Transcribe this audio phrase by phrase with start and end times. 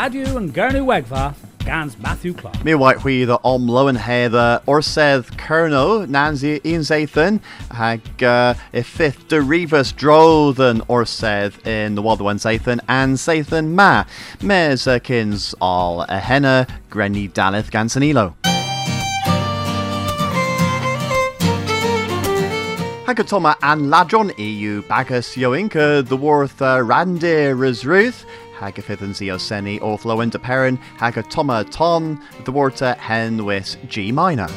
[0.00, 2.64] Radio and Gernu Wegva, Gans Matthew Clark.
[2.64, 7.38] Mi white hui om lowen heather or seth kerno nanzi in zathan
[7.70, 13.18] hag uh, if fifth de rivas drothan or seth in the wild one zathan and
[13.18, 14.04] zathan ma
[14.40, 18.34] mes uh, kins all a henna dalith gansanilo.
[23.04, 27.54] Hagatoma and Ladron EU Bagus Yoinka the Worth uh, Randir
[27.84, 28.24] Ruth
[28.60, 34.48] Hagafithan Zioseni Orthlo and Perin Hagatoma Ton the Water Hen with G minor.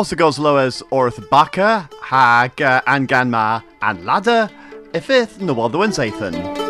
[0.00, 4.48] Was goes Loas Orth Baka, Hag, uh, Anganma, and Ladder,
[4.94, 6.69] Ifith, Nawaldo and Zathan.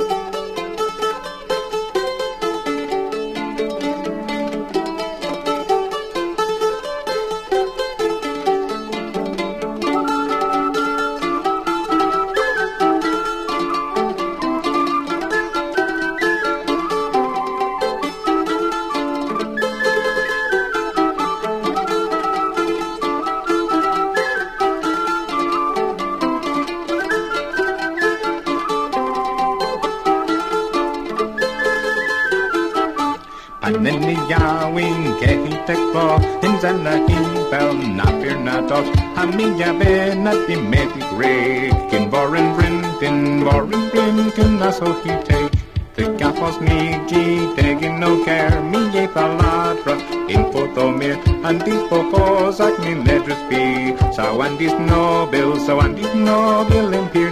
[34.71, 43.45] Yawing, Kehi Tekbo, Inzana Himbel, Napir Natos, Hamiya Benati Meti Greg, Kin Borin Brin, Tin
[43.45, 45.51] Borin Brin, Kin Naso Hite,
[45.95, 49.99] the Gafos Niji, Tegin no care, Mi Ye Paladra,
[50.31, 55.97] in Potomir, and these pocos ac min ledres be, so and these noble, so and
[55.97, 57.30] these noble empire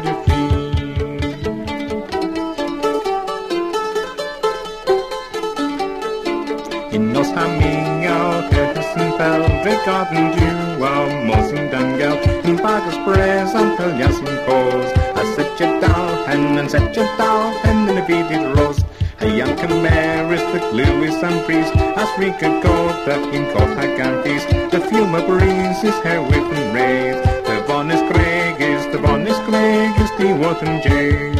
[9.88, 16.58] Drigarden du, av Mosin Dangal, in Press, and Peljasin Pose, I set you down, and
[16.58, 18.84] then set you down, and then a beaded rose.
[19.20, 22.76] A young Camaris, the Lewis and Priest, as we could go,
[23.06, 27.24] that in cold Hagantis, the fume of breeze is hair with and raised.
[27.46, 31.37] The bonus Craig is, the bonus Craig is the Wathan Jays.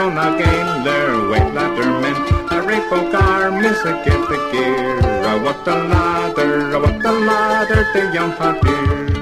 [0.00, 2.16] On a galer, wait ladder men,
[2.50, 7.12] a rainbow car, miss a get the gear, a what the ladder, a what the
[7.12, 9.19] ladder, the young patir.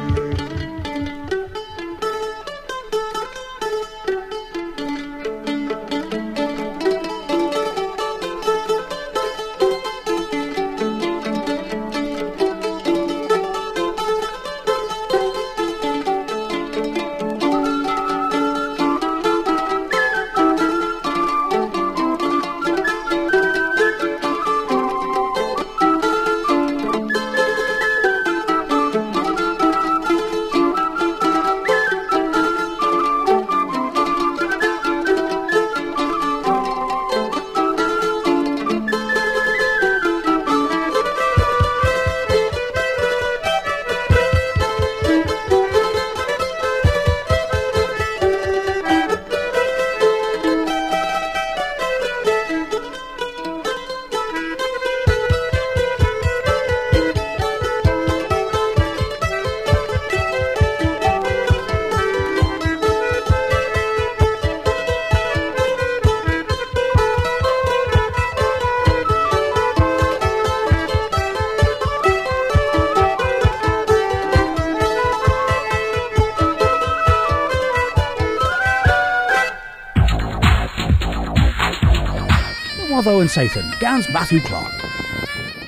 [83.39, 84.73] Sathan, Gans Matthew Clark.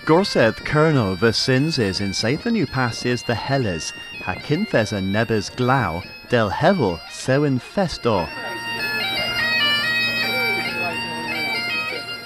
[0.05, 3.93] Gorseth Kerno the sins is in Sathan you passes the Helles,
[4.25, 8.29] ha Kinthes a Nebes Glau, del Hevel sewin festo.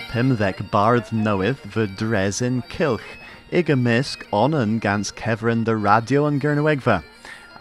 [0.09, 3.19] Pimvek barth knoweth the dres in Kilch,
[3.53, 7.05] igamisk onan gans Kevrin the radio and Gernowegva.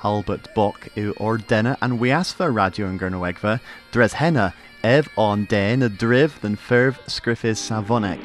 [0.05, 3.59] Albert Bock u ordena and wiasfa radio and Gernowegva,
[3.91, 4.53] dres henna,
[4.83, 8.21] ev on den a driv than ferv scriffis savonek.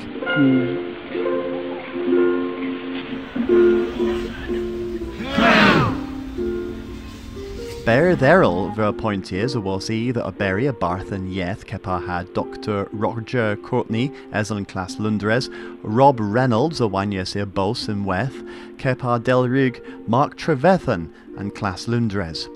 [7.84, 12.86] Bear therel ver appointees was a berry a Barthen Yeth kepa had Dr.
[12.92, 15.48] Roger Courtney as on class Lundres,
[15.82, 18.42] Rob Reynolds a wanyes e bos in Weth,
[18.76, 22.48] kepa Delrig Mark Trevethan and class Lundres.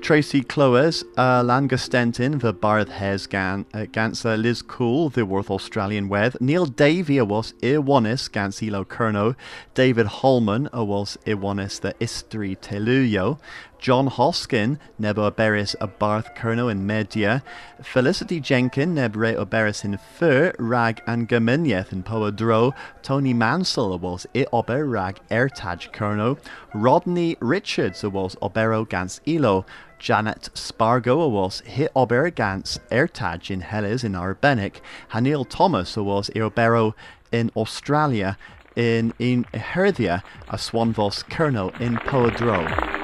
[0.00, 6.08] Tracy Cloes, uh, Langastentin, the Barth Hes gan, uh, Gansa Liz Cool, the Worth Australian
[6.08, 9.34] Weth, Neil Davy a was Iwanis Gans Elo Kerno,
[9.74, 13.38] David Holman a was Iwanis the Istri Teluyo,
[13.84, 17.42] John Hoskin, Nebo Oberis a Barth Kerno in Media,
[17.82, 22.72] Felicity Jenkin, Nebre Oberis in Fur, Rag and Gaminyeth in Poadro,
[23.02, 26.38] Tony Mansell was I Ober Rag Ertaj Kerno,
[26.72, 29.66] Rodney Richards was Obero Gans Elo,
[29.98, 34.76] Janet Spargo was hit ober gans Ertaj in Helles in Arbenik,
[35.12, 36.94] Hanil Thomas was obero
[37.30, 38.38] in Australia,
[38.76, 42.94] in in Herthia, a swan Swanvos Kerno in Poadro.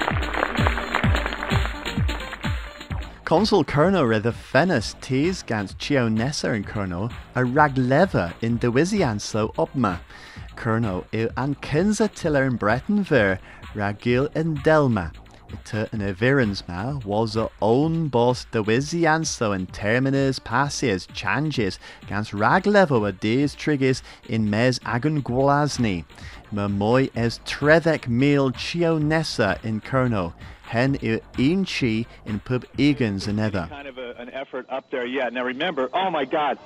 [3.30, 10.00] Consul re the Fennis tees gans Chio Nessa in Kerno, a Ragleva in Dewizianso Obma.
[10.56, 13.38] Kerno il an Kinza Tiller in Breton ver,
[13.72, 15.12] Ragil in Delma.
[15.52, 23.12] Ite in Eviransma was a own boss Dewizianso in terminus passes changes gans Raglevo a
[23.12, 26.04] days triggers in mes agun Gwalazni.
[26.52, 33.26] Mamoy es Trevek mil Chio Nessa in Kerno hen i un chi in pub egans
[33.26, 33.66] in ether.
[33.68, 35.28] kind of a, an effort up there yeah.
[35.28, 36.58] Now remember, oh my God,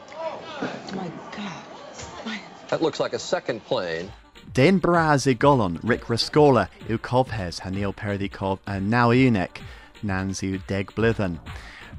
[0.60, 1.64] Oh My God.
[2.68, 4.10] That looks like a second plane.
[4.52, 9.60] Den braz i golon Rick Rescorla u cofhes Hanil Perdikov a now unek
[10.02, 11.38] nans u deg blithen.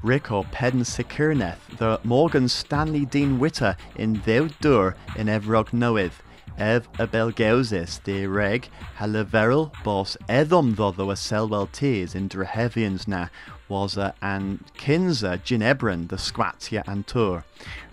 [0.02, 6.20] Rick o pedn sicirneth the Morgan Stanley Dean Witter in Ddew Dur in Evrog Noeth.
[6.58, 13.28] Ev y de reg ha leferol bos eddom ddoddo y selwel tis in drehefians na
[13.68, 17.44] was a an kinza ginebran the squatia antur.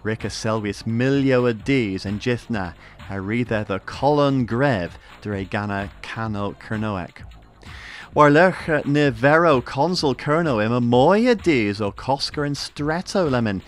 [0.03, 2.73] Rick a milio a dis and jithna
[3.09, 4.91] a rithe the colon grev
[5.21, 7.23] dre gana cano kernoek.
[8.13, 13.63] War lech ne vero consul kerno im a moia dis o Coscar and Stretto lemon.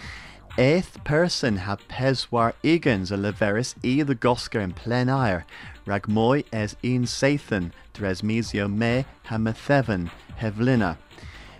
[0.57, 5.45] Eighth person ha peswar igans a leveris e the goscar in plen air,
[5.85, 10.09] rag moi es in sathan dres misio me ha methevan
[10.39, 10.95] hevlina.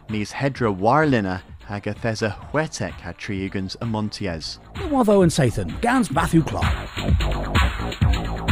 [0.08, 4.60] Mis hedra warlina hag a huetek ha triigans a montiez.
[4.76, 8.45] Watho and Sathan, Gans Matthew Clark.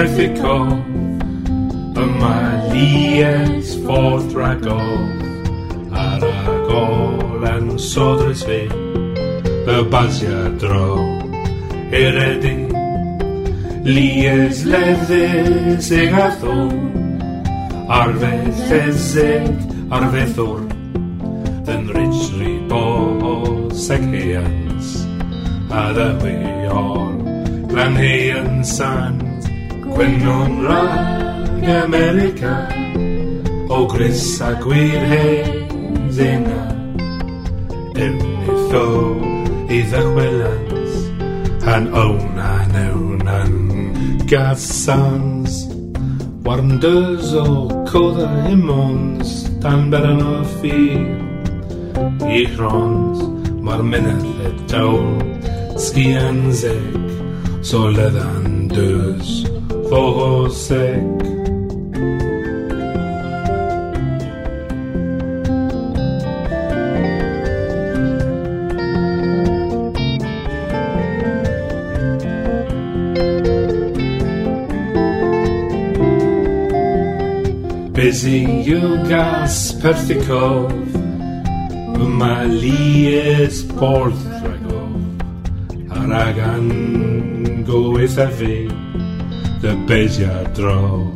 [0.00, 0.56] Ddyfu erthico
[2.00, 2.36] Yma
[2.72, 8.62] lies ffordd dragof Ar agol yn sodrys fi
[9.70, 11.04] Y basia dro
[11.92, 12.56] Eredi
[13.84, 16.56] Lies leddys eg atho
[18.00, 19.48] Arfe lleseg
[19.90, 20.60] arfe ddwr
[21.70, 22.84] Yn richri bo
[23.86, 24.06] seg
[25.70, 27.18] A ddywiol
[27.70, 29.19] Glan heian sant
[29.94, 32.54] Gwennon rhag America
[33.68, 36.62] O gris a gwir hen zena
[38.04, 38.86] Ernitho
[39.68, 40.94] i ddychwelans
[41.66, 43.54] Han owna newnan
[44.30, 45.66] gasans
[46.44, 51.04] Warnders o coddar hymons Dan beran o ffyr
[52.30, 53.26] I chrons
[53.60, 55.12] Mae'r menedd y dawl
[55.76, 56.98] Sgian zeg
[57.62, 59.49] So leddan dys.
[59.90, 61.02] Fo seg
[77.92, 80.70] Busy you gas perthicov
[81.98, 86.70] Yma lies porth dragof Ar agan
[87.66, 88.30] goeth a
[89.60, 91.12] fi Dy besia dro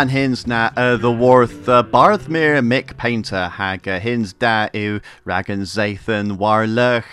[0.00, 4.68] Syredi An hins na uh, the worth uh, Barthmere Mick Painter hag uh, hins da
[4.72, 7.04] yw ragan Zathan Warlech.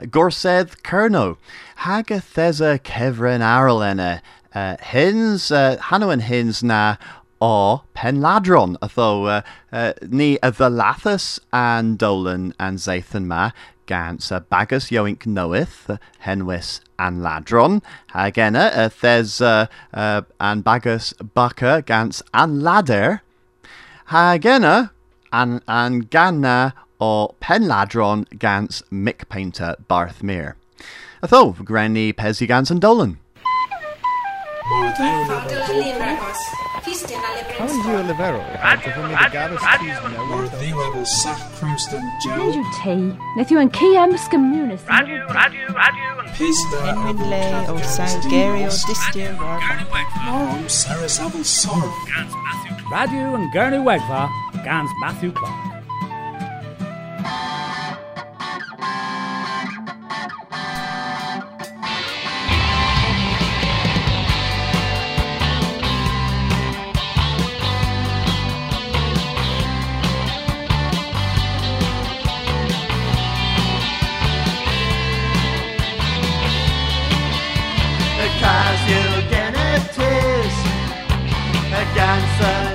[0.00, 1.36] Gorsedd Kerno
[1.76, 4.20] hag a thesa Kevrin Arlena.
[4.52, 6.96] Uh, hins uh, Hanno and hins na
[7.40, 13.52] o Penladron atho uh, uh, ni a Thalathus and Dolan and Zathan ma
[13.86, 17.82] gans a bagus yoink knoweth uh, henwis an ladron.
[18.14, 23.22] Agena a thes uh, uh, an bagus bucker gans an ladder.
[24.08, 24.90] Hagena
[25.32, 30.54] an an ganna o penladron gans mick painter barthmere
[31.22, 33.18] atho granny pesi gans and dolan
[37.64, 38.40] How you Olivero?
[40.60, 42.96] Ddiwedd Sac Crimston Joe Rydw ti.
[43.38, 44.84] Neth yw yn CM Sgymwnus.
[46.36, 47.40] Pista Henwyn le
[47.72, 49.80] o Sawl Gary o Distir Warfa.
[50.26, 51.88] Norm Sarah Saville Sorf
[52.92, 54.28] Radio and Gurney Wegva,
[54.60, 55.72] Gans Matthew Clark.
[82.40, 82.73] outside.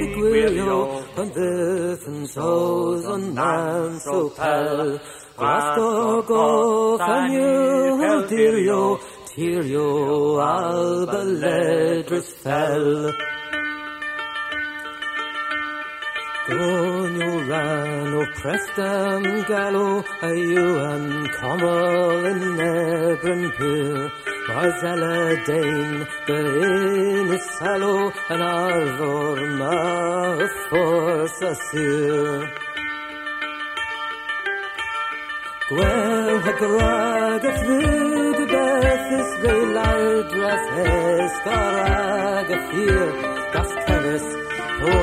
[0.00, 4.98] big willow, and different souls on man so pale.
[5.36, 7.50] Grafto go fanyu
[8.00, 8.82] heldirio,
[9.28, 9.88] tirio
[10.40, 13.12] alba ledris fell.
[16.46, 24.29] Gronio ran o prestam gallo, are you and commel in ebron here.
[24.50, 32.40] وعزل دين درين السلو انعذر ما فرسسي
[35.70, 43.08] Gwen ha grag a ffryd y beth is gweilawd dros hes gorag a ffyr
[43.54, 44.28] das cyrrys
[44.90, 44.96] o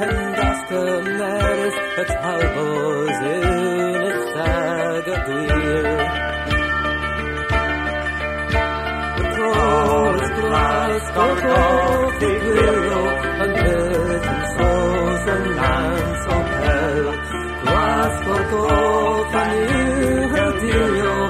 [0.00, 6.47] cyndas gymerys y talbos yn y sag a gwir.
[10.48, 13.08] Christ got off the burial
[13.42, 17.08] and earth and souls and lands of hell.
[17.62, 20.28] Christ for off and you
[21.02, 21.27] her.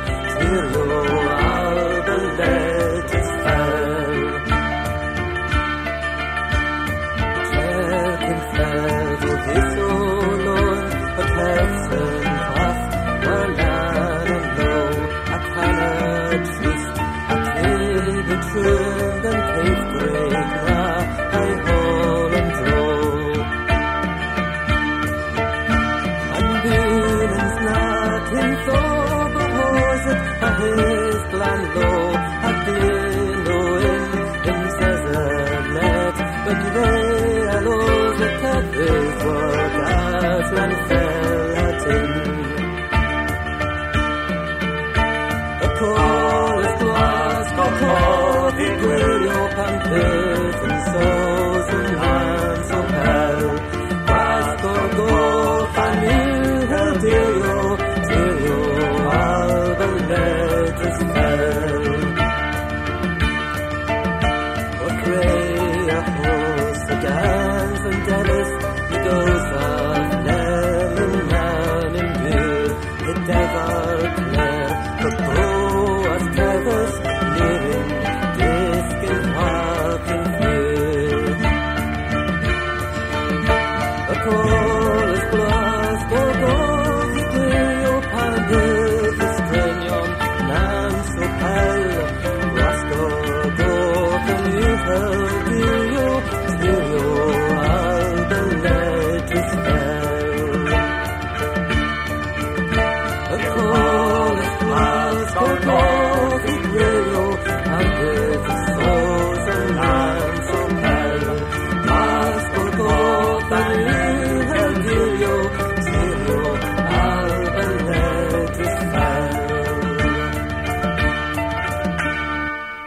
[69.04, 69.37] The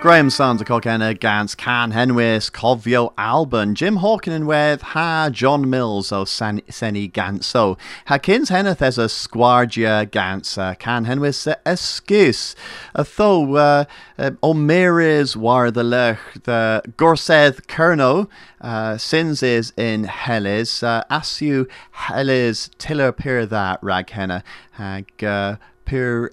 [0.02, 6.26] Graham Santa Cockena Gans Can Henwis Covio Alban Jim Hawkinen with Ha John Mills o
[6.26, 13.56] San, Seni Ganso Ha Kins Henneth as a Squargia Gans uh, Can Henwis uh, Tho
[13.56, 13.86] uh,
[14.18, 18.28] uh, O War the Lech the Gorseth Kerno
[18.60, 25.58] uh, Sins is in Hellis uh, Asu Hellis Tiller Pir that Rag Henna Hag uh,
[25.86, 26.32] Pir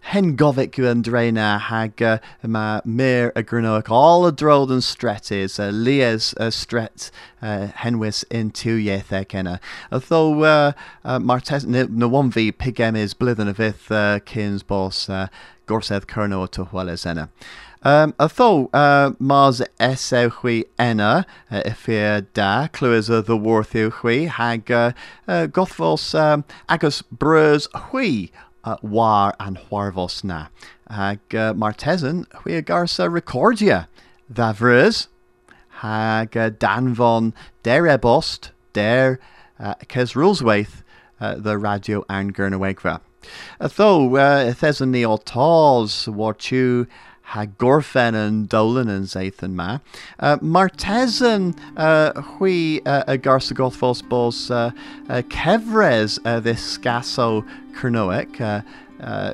[0.00, 2.18] hen govic yn dreina hag uh,
[2.84, 7.10] mir a grynoic all a drod and stretis uh, lies a stret
[7.42, 9.60] henwis in two yeth kenna
[9.92, 10.72] although uh,
[11.20, 15.26] martes na na one v pigem is blithen of ith uh, kins boss uh,
[15.66, 17.28] gorseth kerno to hueles enna
[17.82, 24.92] Um, Atho uh, Mars esewchwi enna uh, da clywys y ddywrthiw chwi hag uh,
[25.26, 28.30] uh, gothfos um, agos brys chwi
[28.64, 30.46] uh, war an hwarfos na.
[30.88, 33.88] Hag uh, martesan chwi a garsa recordia
[34.32, 35.08] frys
[35.68, 39.18] hag uh, danfon der ebost der
[39.58, 40.82] uh, Kes Rulswaith
[41.20, 43.00] uh, the radio and Gurnawegva.
[43.60, 46.06] Atho uh, thesan ni o tals
[47.30, 49.78] warchu ha gorfen and dolan and zathan ma.
[50.18, 54.70] Uh, Martesan uh, hui uh, a garsa bos uh,
[55.08, 58.62] uh, kevres uh, this scaso kernoek uh,
[59.00, 59.32] uh,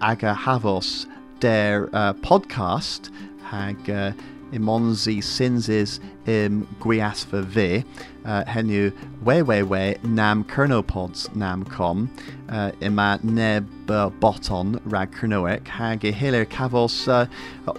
[0.00, 1.06] aga havos
[1.40, 3.10] der uh, podcast
[3.42, 4.12] hag uh,
[4.52, 7.84] imonzi sinses im gwiasfa vi
[8.24, 8.92] uh, henu
[9.24, 12.10] we we we nam kernopods nam com
[12.48, 17.26] uh, ima neb uh, boton rag kernoek hag i hilir cavos uh,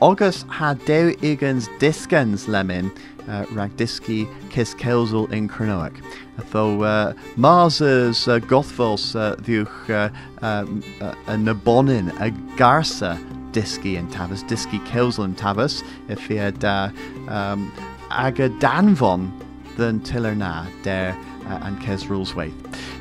[0.02, 2.92] august ha deu igans discans lemon
[3.28, 6.04] uh, rag diski kis kelzel in kernoek
[6.50, 10.10] Tho uh, Mars's uh, gothfos uh, ddiwch uh,
[10.42, 13.20] um, uh, nabonin a garsa
[13.54, 16.90] disgi yn tafas, disgi kelsel yn tafas, if he had uh,
[17.28, 17.72] um,
[18.10, 19.30] aga danfon
[19.78, 22.52] than tiller na der uh, and kes rules way.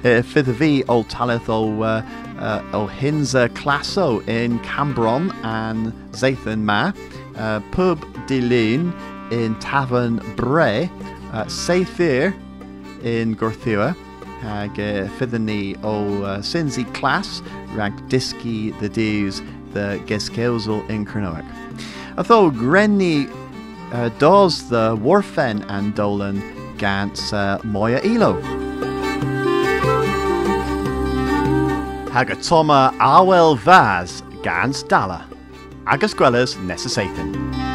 [0.05, 2.03] Uh, Fydd y fi o talith o, uh,
[2.39, 6.93] uh, o hinsa classo in Cambron and Zathan ma,
[7.37, 8.93] uh, pub dilyn
[9.31, 10.89] in Tavern Bre,
[11.33, 11.45] uh,
[13.03, 13.97] in Gorthua,
[14.43, 17.43] hag uh, fyddwn ni o uh, Sinsi Class
[17.75, 19.41] rag disgi the dews
[19.73, 21.47] the Geskeusel in Cronoic.
[22.19, 23.31] Although Grenny
[23.93, 26.43] uh, does the Warfen and Dolan
[26.83, 28.35] gans uh, Moya Elo.
[32.11, 35.23] Hagatoma awel Vaz gans dala,
[35.87, 37.72] agos gwelys nes y seithyn.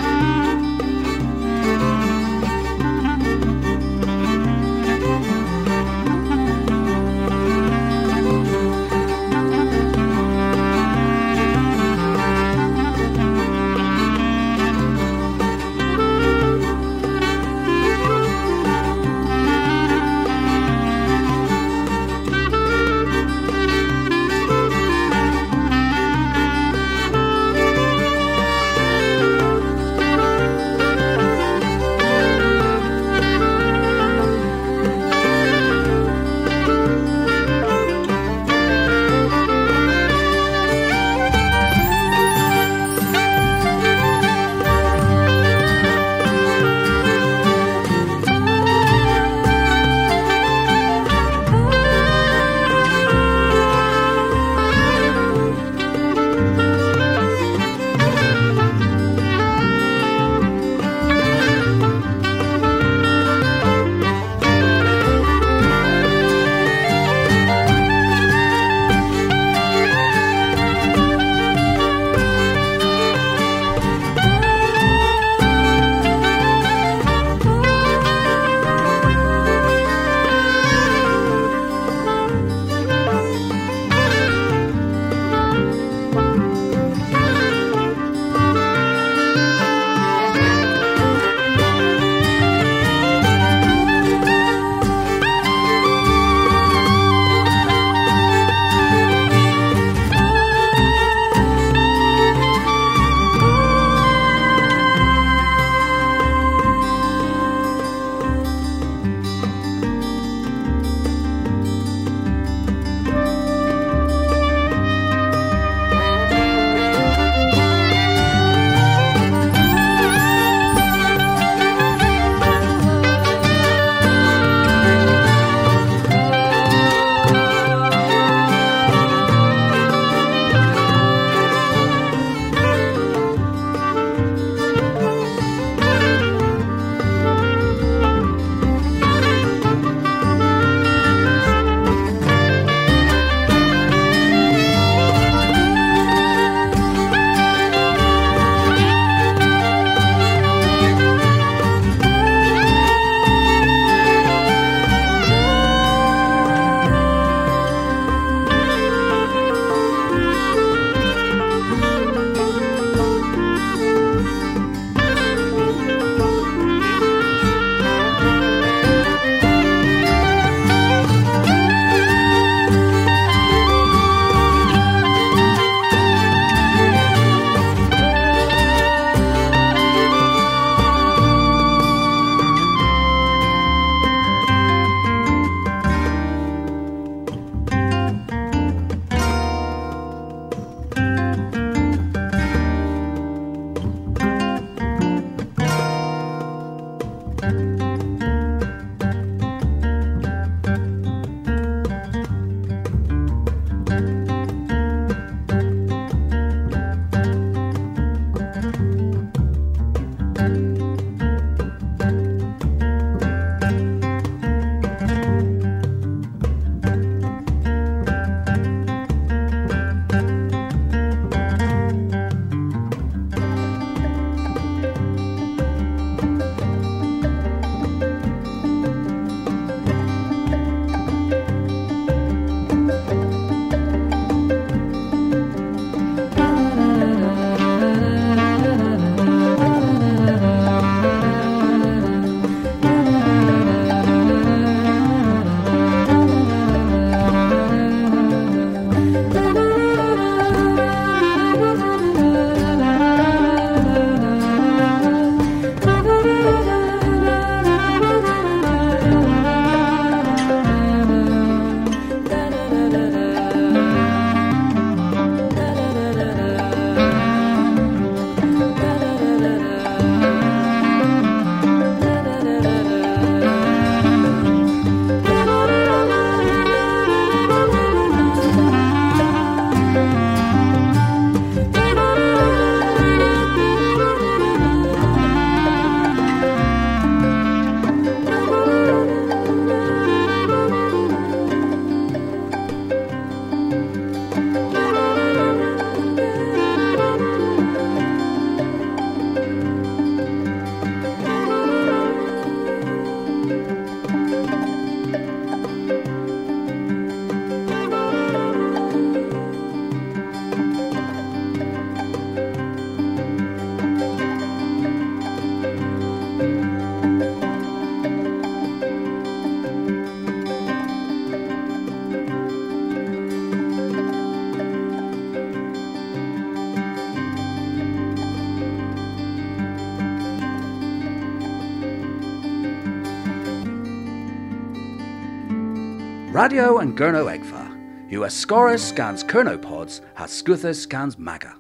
[336.57, 338.11] And Gurno Egfa.
[338.13, 341.55] US Scorus scans Kernopods, has Scuthus scans Maga.